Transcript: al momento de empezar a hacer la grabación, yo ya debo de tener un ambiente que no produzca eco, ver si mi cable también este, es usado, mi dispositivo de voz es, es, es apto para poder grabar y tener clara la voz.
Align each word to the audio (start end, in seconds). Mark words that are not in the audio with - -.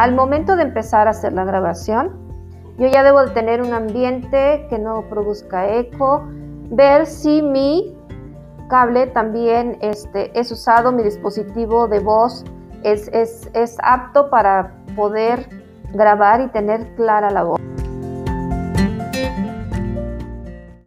al 0.00 0.14
momento 0.14 0.56
de 0.56 0.62
empezar 0.62 1.08
a 1.08 1.10
hacer 1.10 1.34
la 1.34 1.44
grabación, 1.44 2.16
yo 2.78 2.86
ya 2.86 3.02
debo 3.02 3.20
de 3.20 3.32
tener 3.32 3.60
un 3.60 3.74
ambiente 3.74 4.66
que 4.70 4.78
no 4.78 5.04
produzca 5.10 5.68
eco, 5.76 6.22
ver 6.70 7.04
si 7.04 7.42
mi 7.42 7.94
cable 8.70 9.08
también 9.08 9.76
este, 9.82 10.30
es 10.40 10.50
usado, 10.50 10.90
mi 10.90 11.02
dispositivo 11.02 11.86
de 11.86 11.98
voz 11.98 12.46
es, 12.82 13.08
es, 13.08 13.50
es 13.52 13.76
apto 13.82 14.30
para 14.30 14.72
poder 14.96 15.46
grabar 15.92 16.40
y 16.40 16.48
tener 16.48 16.94
clara 16.94 17.30
la 17.30 17.42
voz. 17.42 17.60